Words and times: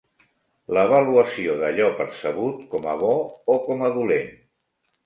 L'avaluació 0.77 1.59
d'allò 1.61 1.91
percebut 2.01 2.65
com 2.73 2.89
a 2.95 2.99
bo 3.05 3.13
o 3.57 3.61
com 3.71 3.87
a 3.91 3.97
dolent. 4.01 4.39